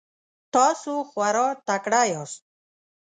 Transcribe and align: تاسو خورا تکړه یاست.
تاسو 0.53 0.93
خورا 1.09 1.47
تکړه 1.67 2.01
یاست. 2.13 2.41